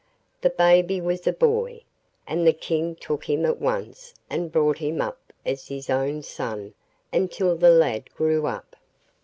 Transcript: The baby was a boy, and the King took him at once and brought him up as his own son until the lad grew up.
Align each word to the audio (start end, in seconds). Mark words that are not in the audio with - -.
The 0.41 0.49
baby 0.49 0.99
was 0.99 1.27
a 1.27 1.31
boy, 1.31 1.83
and 2.25 2.47
the 2.47 2.53
King 2.53 2.95
took 2.95 3.25
him 3.29 3.45
at 3.45 3.59
once 3.61 4.15
and 4.31 4.51
brought 4.51 4.79
him 4.79 4.99
up 4.99 5.31
as 5.45 5.67
his 5.67 5.91
own 5.91 6.23
son 6.23 6.73
until 7.13 7.55
the 7.55 7.69
lad 7.69 8.09
grew 8.15 8.47
up. 8.47 8.75